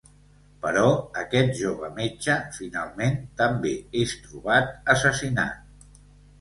Però 0.61 0.85
aquest 1.23 1.53
jove 1.59 1.91
metge 1.99 2.39
finalment 2.57 3.21
també 3.43 3.77
és 4.03 4.19
trobat 4.25 4.77
assassinat. 4.99 6.05